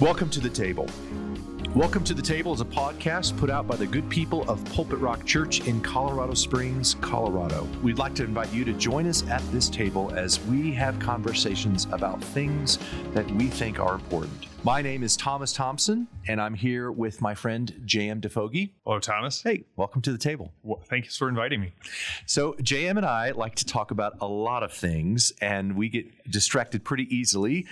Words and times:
Welcome 0.00 0.30
to 0.30 0.40
the 0.40 0.48
table. 0.48 0.88
Welcome 1.74 2.04
to 2.04 2.14
the 2.14 2.22
Table 2.22 2.54
is 2.54 2.62
a 2.62 2.64
podcast 2.64 3.36
put 3.36 3.50
out 3.50 3.68
by 3.68 3.76
the 3.76 3.86
good 3.86 4.08
people 4.08 4.48
of 4.50 4.64
Pulpit 4.64 4.98
Rock 4.98 5.26
Church 5.26 5.66
in 5.66 5.82
Colorado 5.82 6.32
Springs, 6.32 6.94
Colorado. 7.02 7.68
We'd 7.82 7.98
like 7.98 8.14
to 8.14 8.24
invite 8.24 8.50
you 8.50 8.64
to 8.64 8.72
join 8.72 9.06
us 9.06 9.28
at 9.28 9.42
this 9.52 9.68
table 9.68 10.10
as 10.14 10.40
we 10.46 10.72
have 10.72 10.98
conversations 11.00 11.86
about 11.92 12.24
things 12.24 12.78
that 13.12 13.30
we 13.32 13.48
think 13.48 13.78
are 13.78 13.94
important. 13.94 14.46
My 14.64 14.80
name 14.82 15.02
is 15.02 15.16
Thomas 15.16 15.52
Thompson, 15.52 16.08
and 16.26 16.40
I'm 16.40 16.54
here 16.54 16.90
with 16.90 17.20
my 17.20 17.34
friend 17.34 17.82
JM 17.86 18.20
DeFogie. 18.20 18.72
Hello, 18.84 18.98
Thomas. 18.98 19.42
Hey, 19.42 19.64
welcome 19.76 20.02
to 20.02 20.12
the 20.12 20.18
table. 20.18 20.52
Well, 20.62 20.80
thank 20.84 21.04
you 21.04 21.10
for 21.10 21.28
inviting 21.28 21.60
me. 21.60 21.72
So, 22.26 22.54
JM 22.54 22.96
and 22.96 23.06
I 23.06 23.30
like 23.30 23.54
to 23.56 23.64
talk 23.64 23.90
about 23.90 24.16
a 24.20 24.26
lot 24.26 24.62
of 24.62 24.72
things, 24.72 25.32
and 25.40 25.76
we 25.76 25.88
get 25.88 26.30
distracted 26.30 26.84
pretty 26.84 27.04
easily. 27.14 27.66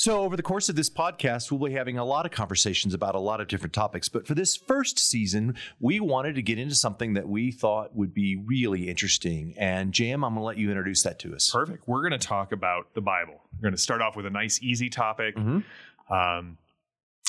So, 0.00 0.22
over 0.22 0.34
the 0.34 0.42
course 0.42 0.70
of 0.70 0.76
this 0.76 0.88
podcast, 0.88 1.50
we'll 1.50 1.68
be 1.68 1.74
having 1.74 1.98
a 1.98 2.04
lot 2.06 2.24
of 2.24 2.32
conversations 2.32 2.94
about 2.94 3.14
a 3.14 3.18
lot 3.18 3.42
of 3.42 3.48
different 3.48 3.74
topics. 3.74 4.08
But 4.08 4.26
for 4.26 4.34
this 4.34 4.56
first 4.56 4.98
season, 4.98 5.56
we 5.78 6.00
wanted 6.00 6.36
to 6.36 6.42
get 6.42 6.58
into 6.58 6.74
something 6.74 7.12
that 7.12 7.28
we 7.28 7.50
thought 7.52 7.94
would 7.94 8.14
be 8.14 8.42
really 8.46 8.88
interesting. 8.88 9.52
And, 9.58 9.92
Jam, 9.92 10.24
I'm 10.24 10.32
going 10.32 10.40
to 10.40 10.46
let 10.46 10.56
you 10.56 10.70
introduce 10.70 11.02
that 11.02 11.18
to 11.18 11.34
us. 11.34 11.50
Perfect. 11.50 11.86
We're 11.86 12.00
going 12.00 12.18
to 12.18 12.26
talk 12.26 12.52
about 12.52 12.94
the 12.94 13.02
Bible. 13.02 13.42
We're 13.52 13.60
going 13.64 13.74
to 13.74 13.78
start 13.78 14.00
off 14.00 14.16
with 14.16 14.24
a 14.24 14.30
nice, 14.30 14.58
easy 14.62 14.88
topic. 14.88 15.36
Mhm. 15.36 15.64
Um, 16.08 16.56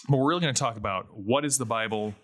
but 0.08 0.16
we're 0.16 0.30
really 0.30 0.40
going 0.42 0.54
to 0.56 0.60
talk 0.60 0.78
about 0.78 1.08
what 1.14 1.44
is 1.44 1.58
the 1.58 1.66
Bible? 1.66 2.16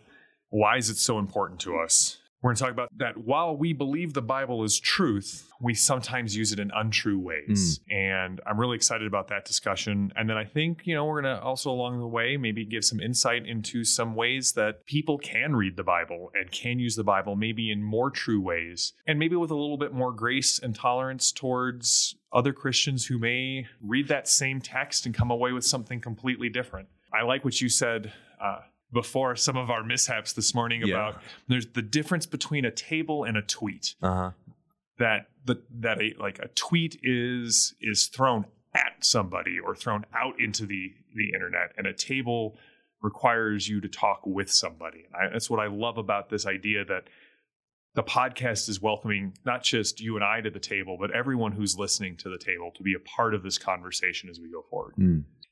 Why 0.47 0.77
is 0.77 0.89
it 0.89 0.95
so 0.95 1.19
important 1.19 1.59
to 1.59 1.77
us? 1.79 2.19
We're 2.41 2.49
going 2.49 2.57
to 2.57 2.63
talk 2.63 2.71
about 2.71 2.89
that 2.97 3.17
while 3.17 3.57
we 3.57 3.73
believe 3.73 4.13
the 4.13 4.21
Bible 4.21 4.63
is 4.63 4.79
truth, 4.79 5.49
we 5.59 5.73
sometimes 5.73 6.35
use 6.35 6.51
it 6.51 6.59
in 6.59 6.69
untrue 6.75 7.19
ways. 7.19 7.79
And 7.89 8.39
I'm 8.45 8.59
really 8.59 8.75
excited 8.75 9.07
about 9.07 9.29
that 9.29 9.43
discussion. 9.43 10.11
And 10.15 10.29
then 10.29 10.37
I 10.37 10.45
think, 10.45 10.81
you 10.85 10.93
know, 10.93 11.05
we're 11.05 11.21
going 11.21 11.35
to 11.35 11.41
also 11.41 11.71
along 11.71 11.99
the 11.99 12.07
way 12.07 12.37
maybe 12.37 12.63
give 12.63 12.85
some 12.85 12.99
insight 12.99 13.47
into 13.47 13.83
some 13.83 14.13
ways 14.13 14.51
that 14.51 14.85
people 14.85 15.17
can 15.17 15.55
read 15.55 15.77
the 15.77 15.83
Bible 15.83 16.31
and 16.35 16.51
can 16.51 16.77
use 16.77 16.95
the 16.95 17.03
Bible 17.03 17.35
maybe 17.35 17.71
in 17.71 17.81
more 17.81 18.11
true 18.11 18.39
ways 18.39 18.93
and 19.07 19.17
maybe 19.17 19.35
with 19.35 19.49
a 19.49 19.55
little 19.55 19.77
bit 19.77 19.91
more 19.91 20.11
grace 20.11 20.59
and 20.59 20.75
tolerance 20.75 21.31
towards 21.31 22.15
other 22.31 22.53
Christians 22.53 23.07
who 23.07 23.17
may 23.17 23.65
read 23.81 24.09
that 24.09 24.27
same 24.27 24.61
text 24.61 25.07
and 25.07 25.15
come 25.15 25.31
away 25.31 25.53
with 25.53 25.65
something 25.65 25.99
completely 25.99 26.49
different. 26.49 26.87
I 27.11 27.23
like 27.23 27.43
what 27.43 27.59
you 27.61 27.69
said 27.69 28.13
uh, 28.39 28.59
before 28.91 29.35
some 29.35 29.57
of 29.57 29.69
our 29.69 29.83
mishaps 29.83 30.33
this 30.33 30.53
morning 30.55 30.81
Yeah. 30.85 30.93
about 30.95 31.21
there's 31.47 31.67
the 31.67 31.81
difference 31.81 32.25
between 32.25 32.65
a 32.65 32.71
table 32.71 33.23
and 33.23 33.37
a 33.37 33.41
tweet 33.41 33.95
Uh 34.01 34.13
huh. 34.15 34.31
that 34.97 35.27
the 35.45 35.61
that 35.79 36.01
a 36.01 36.13
like 36.19 36.39
a 36.39 36.47
tweet 36.49 36.99
is 37.03 37.75
is 37.81 38.07
thrown 38.07 38.45
at 38.73 38.93
somebody 39.03 39.59
or 39.59 39.75
thrown 39.75 40.05
out 40.13 40.39
into 40.39 40.65
the 40.65 40.93
the 41.15 41.31
internet 41.33 41.71
and 41.77 41.87
a 41.87 41.93
table 41.93 42.57
requires 43.01 43.67
you 43.67 43.79
to 43.81 43.87
talk 43.87 44.21
with 44.25 44.51
somebody 44.51 45.05
and 45.05 45.15
I, 45.15 45.31
that's 45.31 45.49
what 45.49 45.59
i 45.59 45.67
love 45.67 45.97
about 45.97 46.29
this 46.29 46.45
idea 46.45 46.83
that 46.85 47.03
the 47.95 48.03
podcast 48.03 48.69
is 48.69 48.81
welcoming 48.81 49.37
not 49.45 49.63
just 49.63 49.99
you 49.99 50.15
and 50.15 50.23
i 50.23 50.41
to 50.41 50.49
the 50.49 50.59
table 50.59 50.97
but 50.99 51.11
everyone 51.11 51.51
who's 51.51 51.77
listening 51.77 52.15
to 52.17 52.29
the 52.29 52.37
table 52.37 52.71
to 52.75 52.83
be 52.83 52.93
a 52.93 52.99
part 52.99 53.33
of 53.33 53.43
this 53.43 53.57
conversation 53.57 54.29
as 54.29 54.39
we 54.39 54.49
go 54.51 54.61
forward 54.69 54.93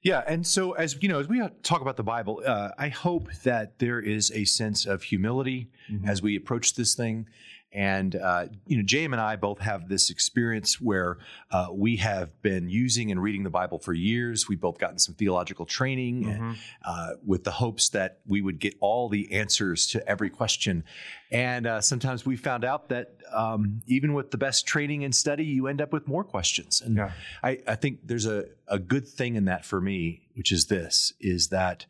Yeah, 0.05 0.23
and 0.27 0.45
so 0.45 0.73
as 0.73 1.01
you 1.01 1.09
know, 1.09 1.19
as 1.19 1.27
we 1.27 1.41
talk 1.63 1.81
about 1.81 1.97
the 1.97 2.03
Bible, 2.03 2.43
uh, 2.45 2.69
I 2.77 2.89
hope 2.89 3.33
that 3.41 3.79
there 3.79 3.99
is 3.99 4.31
a 4.35 4.45
sense 4.45 4.85
of 4.85 5.01
humility 5.01 5.71
as 6.05 6.21
we 6.21 6.35
approach 6.35 6.75
this 6.75 6.93
thing. 6.93 7.27
And 7.75 8.15
uh, 8.15 8.45
you 8.65 8.77
know, 8.77 8.83
JM 8.83 9.11
and 9.11 9.19
I 9.19 9.35
both 9.35 9.59
have 9.59 9.89
this 9.89 10.09
experience 10.09 10.79
where 10.79 11.17
uh, 11.51 11.67
we 11.73 11.97
have 11.97 12.41
been 12.41 12.69
using 12.69 13.11
and 13.11 13.21
reading 13.21 13.43
the 13.43 13.49
Bible 13.49 13.79
for 13.79 13.91
years. 13.93 14.47
We've 14.47 14.61
both 14.61 14.77
gotten 14.77 14.97
some 14.97 15.13
theological 15.15 15.65
training 15.65 16.23
Mhm. 16.23 16.55
uh, 16.85 17.09
with 17.25 17.43
the 17.43 17.51
hopes 17.51 17.89
that 17.89 18.19
we 18.25 18.41
would 18.41 18.59
get 18.59 18.75
all 18.79 19.09
the 19.09 19.31
answers 19.33 19.87
to 19.87 20.07
every 20.07 20.29
question. 20.29 20.85
And 21.31 21.67
uh, 21.67 21.81
sometimes 21.81 22.25
we 22.25 22.37
found 22.37 22.63
out 22.63 22.87
that 22.89 23.17
um, 23.33 23.81
even 23.87 24.13
with 24.13 24.31
the 24.31 24.37
best 24.37 24.65
training 24.65 25.03
and 25.03 25.13
study, 25.13 25.43
you 25.43 25.67
end 25.67 25.81
up 25.81 25.91
with 25.91 26.07
more 26.07 26.23
questions. 26.23 26.81
And 26.81 26.95
Yeah. 26.95 27.11
I, 27.43 27.59
I 27.67 27.75
think 27.75 27.99
there's 28.05 28.25
a, 28.25 28.45
a 28.69 28.79
good 28.79 29.05
thing 29.07 29.35
in 29.35 29.45
that 29.45 29.65
for 29.65 29.81
me, 29.81 30.21
which 30.35 30.51
is 30.53 30.67
this, 30.67 31.11
is 31.19 31.49
that 31.49 31.85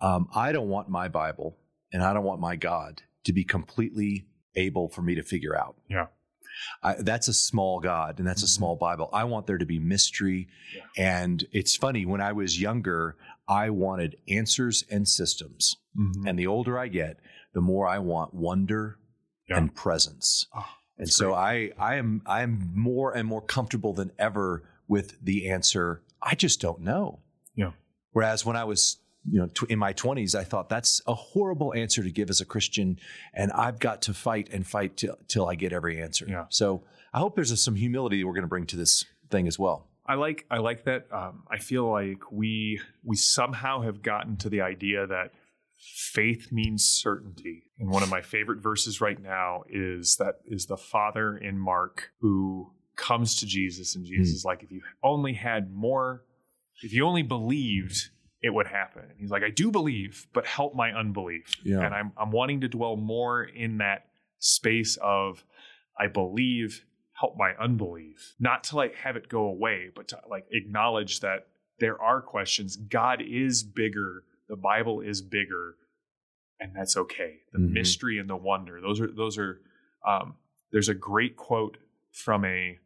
um, 0.00 0.28
I 0.34 0.52
don't 0.52 0.68
want 0.68 0.88
my 0.88 1.08
Bible 1.08 1.56
and 1.92 2.02
I 2.04 2.12
don't 2.14 2.24
want 2.24 2.40
my 2.40 2.54
God 2.56 3.02
to 3.24 3.32
be 3.32 3.42
completely 3.42 4.26
able 4.56 4.88
for 4.88 5.02
me 5.02 5.14
to 5.14 5.22
figure 5.22 5.56
out. 5.56 5.76
Yeah. 5.88 6.06
I, 6.82 6.94
that's 7.00 7.28
a 7.28 7.34
small 7.34 7.80
God 7.80 8.18
and 8.18 8.26
that's 8.28 8.42
a 8.42 8.46
Mhm. 8.46 8.56
small 8.56 8.76
Bible. 8.76 9.10
I 9.12 9.24
want 9.24 9.46
there 9.46 9.58
to 9.58 9.66
be 9.66 9.78
mystery. 9.78 10.48
Yeah. 10.74 10.82
And 10.96 11.44
it's 11.52 11.76
funny, 11.76 12.06
when 12.06 12.20
I 12.20 12.32
was 12.32 12.60
younger, 12.60 13.16
I 13.48 13.70
wanted 13.70 14.16
answers 14.28 14.84
and 14.90 15.06
systems. 15.08 15.76
Mhm. 15.98 16.28
And 16.28 16.38
the 16.38 16.46
older 16.46 16.78
I 16.78 16.88
get, 16.88 17.18
the 17.54 17.60
more 17.60 17.86
I 17.88 17.98
want 17.98 18.34
wonder 18.34 18.98
Yeah. 19.48 19.58
and 19.58 19.74
presence. 19.74 20.46
Oh, 20.56 20.64
and 20.96 21.08
so 21.10 21.34
I, 21.34 21.72
I 21.78 21.96
am 21.96 22.22
I 22.24 22.42
am 22.42 22.70
more 22.74 23.14
and 23.16 23.26
more 23.28 23.42
comfortable 23.42 23.92
than 23.92 24.12
ever 24.18 24.62
with 24.86 25.18
the 25.22 25.50
answer. 25.50 26.02
I 26.22 26.34
just 26.36 26.60
don't 26.60 26.80
know. 26.80 27.20
Yeah. 27.56 27.72
Whereas 28.12 28.46
when 28.46 28.56
I 28.56 28.64
was 28.64 28.98
you 29.30 29.40
know 29.40 29.46
tw- 29.48 29.70
in 29.70 29.78
my 29.78 29.92
20s 29.92 30.34
i 30.34 30.44
thought 30.44 30.68
that's 30.68 31.00
a 31.06 31.14
horrible 31.14 31.72
answer 31.74 32.02
to 32.02 32.10
give 32.10 32.28
as 32.30 32.40
a 32.40 32.44
christian 32.44 32.98
and 33.32 33.50
i've 33.52 33.78
got 33.78 34.02
to 34.02 34.12
fight 34.14 34.48
and 34.52 34.66
fight 34.66 34.96
till, 34.96 35.16
till 35.28 35.48
i 35.48 35.54
get 35.54 35.72
every 35.72 36.00
answer 36.02 36.26
Yeah. 36.28 36.44
so 36.50 36.84
i 37.12 37.18
hope 37.18 37.34
there's 37.34 37.50
a, 37.50 37.56
some 37.56 37.74
humility 37.76 38.22
we're 38.24 38.32
going 38.34 38.42
to 38.42 38.48
bring 38.48 38.66
to 38.66 38.76
this 38.76 39.04
thing 39.30 39.46
as 39.46 39.58
well 39.58 39.88
I 40.06 40.16
like 40.16 40.44
I 40.50 40.58
like 40.58 40.84
that. 40.84 41.06
Um, 41.10 41.44
I 41.50 41.56
feel 41.56 41.90
like 41.90 42.30
we 42.30 42.78
we 43.02 43.16
somehow 43.16 43.80
have 43.80 44.02
gotten 44.02 44.36
to 44.36 44.50
the 44.50 44.60
idea 44.60 45.06
that 45.06 45.30
faith 46.12 46.52
means 46.52 46.84
certainty. 46.84 47.62
And 47.78 47.88
one 47.90 48.02
of 48.02 48.10
my 48.10 48.20
favorite 48.20 48.60
verses 48.62 49.00
right 49.00 49.18
now 49.18 49.62
is 49.66 50.16
that 50.16 50.40
is 50.44 50.66
the 50.66 50.76
father 50.76 51.38
in 51.38 51.58
Mark 51.58 52.10
who 52.20 52.70
comes 52.96 53.36
to 53.36 53.46
Jesus 53.46 53.96
and 53.96 54.04
Jesus 54.04 54.34
is 54.34 54.44
like, 54.44 54.62
if 54.62 54.70
you 54.70 54.82
only 55.02 55.32
had 55.32 55.72
more, 55.72 56.24
if 56.82 56.92
you 56.92 57.06
only 57.06 57.22
believed, 57.22 58.10
it 58.44 58.52
would 58.52 58.66
happen. 58.66 59.02
And 59.08 59.18
he's 59.18 59.30
like, 59.30 59.42
I 59.42 59.48
do 59.48 59.70
believe, 59.70 60.26
but 60.34 60.44
help 60.44 60.74
my 60.74 60.90
unbelief. 60.92 61.56
Yeah. 61.64 61.80
And 61.80 61.94
I'm 61.94 62.12
I'm 62.18 62.30
wanting 62.30 62.60
to 62.60 62.68
dwell 62.68 62.96
more 62.96 63.42
in 63.42 63.78
that 63.78 64.06
space 64.38 64.98
of 65.02 65.42
I 65.98 66.08
believe, 66.08 66.84
help 67.14 67.36
my 67.38 67.54
unbelief. 67.58 68.34
Not 68.38 68.64
to 68.64 68.76
like 68.76 68.94
have 68.96 69.16
it 69.16 69.28
go 69.30 69.44
away, 69.46 69.90
but 69.96 70.08
to 70.08 70.18
like 70.28 70.44
acknowledge 70.50 71.20
that 71.20 71.46
there 71.80 72.00
are 72.02 72.20
questions. 72.20 72.76
God 72.76 73.22
is 73.26 73.62
bigger. 73.62 74.24
The 74.48 74.56
Bible 74.56 75.00
is 75.00 75.22
bigger, 75.22 75.76
and 76.60 76.72
that's 76.76 76.96
okay. 76.98 77.38
The 77.52 77.60
Mhm. 77.60 77.70
mystery 77.72 78.18
and 78.18 78.28
the 78.28 78.36
wonder. 78.36 78.80
Those 78.82 79.00
are 79.00 79.10
those 79.10 79.38
are. 79.38 79.60
Um, 80.06 80.36
there's 80.70 80.90
a 80.90 80.94
great 80.94 81.36
quote 81.36 81.78
from 82.12 82.44
a 82.44 82.78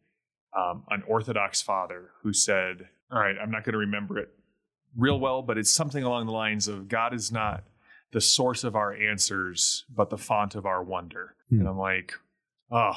um, 0.56 0.84
an 0.90 1.02
Orthodox 1.08 1.60
father 1.62 2.10
who 2.22 2.32
said, 2.32 2.88
"All 3.10 3.18
right, 3.18 3.36
I'm 3.42 3.50
not 3.50 3.64
going 3.64 3.72
to 3.72 3.78
remember 3.78 4.18
it 4.18 4.30
real 4.98 5.18
well, 5.18 5.40
but 5.40 5.56
it's 5.56 5.70
something 5.70 6.04
along 6.04 6.26
the 6.26 6.32
lines 6.32 6.68
of 6.68 6.88
God 6.88 7.14
is 7.14 7.32
not 7.32 7.64
the 8.12 8.20
source 8.20 8.64
of 8.64 8.76
our 8.76 8.92
answers, 8.92 9.84
but 9.88 10.10
the 10.10 10.18
font 10.18 10.54
of 10.54 10.66
our 10.66 10.82
wonder." 10.82 11.36
Hmm. 11.48 11.60
And 11.60 11.68
I'm 11.68 11.78
like, 11.78 12.12
oh, 12.70 12.94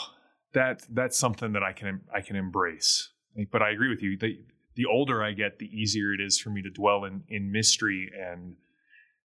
that 0.53 0.85
that's 0.89 1.17
something 1.17 1.53
that 1.53 1.63
I 1.63 1.73
can 1.73 2.01
I 2.13 2.21
can 2.21 2.35
embrace. 2.35 3.09
Like, 3.37 3.49
But 3.51 3.61
I 3.61 3.69
agree 3.69 3.89
with 3.89 4.01
you. 4.01 4.17
The 4.17 4.39
the 4.75 4.85
older 4.85 5.23
I 5.23 5.31
get, 5.33 5.59
the 5.59 5.67
easier 5.67 6.13
it 6.13 6.19
is 6.19 6.39
for 6.39 6.49
me 6.49 6.61
to 6.61 6.69
dwell 6.69 7.05
in 7.05 7.23
in 7.29 7.51
mystery 7.51 8.09
and 8.17 8.55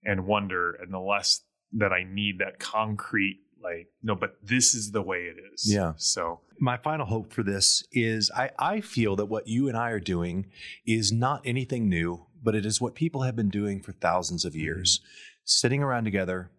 and 0.05 0.27
wonder, 0.27 0.73
and 0.73 0.93
the 0.93 0.99
less 0.99 1.43
that 1.73 1.93
I 1.93 2.05
need 2.05 2.39
that 2.39 2.59
concrete 2.59 3.41
like 3.65 3.89
no, 4.03 4.15
but 4.15 4.37
this 4.43 4.75
is 4.75 4.93
the 4.93 5.03
way 5.03 5.23
it 5.23 5.37
is. 5.55 5.73
Yeah. 5.73 5.95
So 5.97 6.41
my 6.61 6.77
final 6.77 7.07
hope 7.07 7.33
for 7.33 7.43
this 7.43 7.83
is 7.91 8.31
I, 8.37 8.51
I 8.59 8.81
feel 8.81 9.17
that 9.17 9.27
what 9.27 9.49
you 9.49 9.69
and 9.69 9.77
I 9.77 9.91
are 9.91 10.01
doing 10.01 10.47
is 10.87 11.11
not 11.11 11.41
anything 11.45 11.89
new, 11.89 12.27
but 12.45 12.55
it 12.55 12.65
is 12.67 12.81
what 12.81 12.95
people 12.95 13.23
have 13.23 13.35
been 13.35 13.49
doing 13.49 13.81
for 13.81 13.93
thousands 13.93 14.45
of 14.45 14.55
years. 14.55 15.01
Sitting 15.45 15.83
around 15.83 16.05
together, 16.05 16.51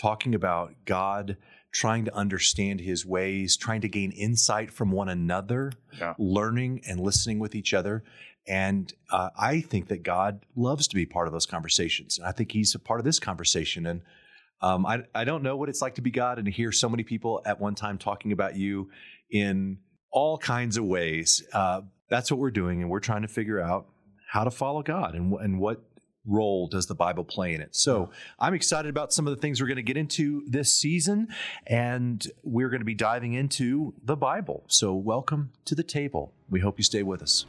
talking 0.00 0.34
about 0.34 0.74
God, 0.84 1.36
trying 1.72 2.04
to 2.06 2.14
understand 2.14 2.80
his 2.80 3.04
ways, 3.06 3.56
trying 3.56 3.80
to 3.82 3.88
gain 3.88 4.10
insight 4.12 4.70
from 4.72 4.90
one 4.90 5.08
another, 5.08 5.72
Yeah. 5.98 6.14
learning 6.18 6.82
and 6.88 7.00
listening 7.00 7.38
with 7.38 7.54
each 7.54 7.74
other. 7.74 8.02
And 8.46 8.92
uh, 9.10 9.30
I 9.38 9.60
think 9.60 9.88
that 9.88 10.02
God 10.02 10.44
loves 10.54 10.86
to 10.88 10.94
be 10.94 11.06
part 11.06 11.26
of 11.26 11.32
those 11.32 11.46
conversations. 11.46 12.18
And 12.18 12.26
I 12.26 12.32
think 12.32 12.52
he's 12.52 12.74
a 12.74 12.78
part 12.78 13.00
of 13.00 13.04
this 13.04 13.18
conversation. 13.18 13.86
And 13.86 14.02
um, 14.60 14.84
I, 14.86 15.04
I 15.14 15.24
don't 15.24 15.42
know 15.42 15.56
what 15.56 15.68
it's 15.68 15.80
like 15.82 15.94
to 15.96 16.02
be 16.02 16.10
God 16.10 16.38
and 16.38 16.46
to 16.46 16.52
hear 16.52 16.70
so 16.70 16.88
many 16.88 17.02
people 17.02 17.40
at 17.44 17.60
one 17.60 17.74
time 17.74 17.98
talking 17.98 18.32
about 18.32 18.56
you 18.56 18.90
in 19.30 19.78
all 20.10 20.38
kinds 20.38 20.76
of 20.76 20.84
ways. 20.84 21.42
Uh, 21.52 21.82
that's 22.10 22.30
what 22.30 22.38
we're 22.38 22.50
doing, 22.50 22.82
and 22.82 22.90
we're 22.90 23.00
trying 23.00 23.22
to 23.22 23.28
figure 23.28 23.60
out 23.60 23.86
how 24.34 24.42
to 24.42 24.50
follow 24.50 24.82
God 24.82 25.14
and, 25.14 25.32
and 25.34 25.60
what 25.60 25.80
role 26.26 26.66
does 26.66 26.88
the 26.88 26.94
Bible 26.94 27.22
play 27.22 27.54
in 27.54 27.60
it. 27.60 27.76
So 27.76 28.10
I'm 28.40 28.52
excited 28.52 28.88
about 28.88 29.12
some 29.12 29.28
of 29.28 29.30
the 29.36 29.40
things 29.40 29.60
we're 29.60 29.68
going 29.68 29.76
to 29.76 29.82
get 29.82 29.96
into 29.96 30.42
this 30.48 30.74
season, 30.74 31.28
and 31.68 32.26
we're 32.42 32.68
going 32.68 32.80
to 32.80 32.84
be 32.84 32.96
diving 32.96 33.34
into 33.34 33.94
the 34.02 34.16
Bible. 34.16 34.64
So 34.66 34.92
welcome 34.92 35.52
to 35.66 35.76
the 35.76 35.84
table. 35.84 36.32
We 36.50 36.58
hope 36.58 36.80
you 36.80 36.84
stay 36.84 37.04
with 37.04 37.22
us. 37.22 37.46